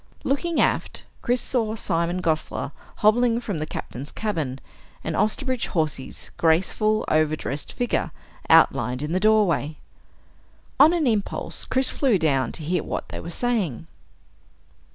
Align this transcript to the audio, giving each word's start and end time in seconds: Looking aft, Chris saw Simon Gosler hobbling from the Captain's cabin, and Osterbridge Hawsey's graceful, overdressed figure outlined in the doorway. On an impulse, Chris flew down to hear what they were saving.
Looking 0.23 0.59
aft, 0.59 1.03
Chris 1.21 1.41
saw 1.41 1.75
Simon 1.75 2.23
Gosler 2.23 2.71
hobbling 3.05 3.39
from 3.39 3.59
the 3.59 3.67
Captain's 3.67 4.09
cabin, 4.11 4.57
and 5.03 5.15
Osterbridge 5.15 5.67
Hawsey's 5.73 6.31
graceful, 6.37 7.05
overdressed 7.07 7.71
figure 7.71 8.09
outlined 8.49 9.03
in 9.03 9.11
the 9.11 9.19
doorway. 9.19 9.77
On 10.79 10.91
an 10.91 11.05
impulse, 11.05 11.65
Chris 11.65 11.89
flew 11.89 12.17
down 12.17 12.51
to 12.53 12.63
hear 12.63 12.81
what 12.83 13.09
they 13.09 13.19
were 13.19 13.29
saving. 13.29 13.85